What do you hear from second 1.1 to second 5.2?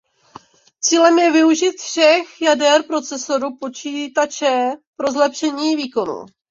je využít všech jader procesoru počítače pro